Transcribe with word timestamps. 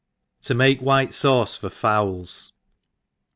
To 0.41 0.55
make 0.55 0.79
White 0.79 1.09
SAVci^Jor 1.11 1.71
Fowls. 1.71 2.53